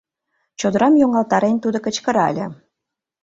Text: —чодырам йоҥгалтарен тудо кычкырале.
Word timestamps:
—чодырам 0.59 0.93
йоҥгалтарен 0.97 1.57
тудо 1.63 1.77
кычкырале. 1.85 2.45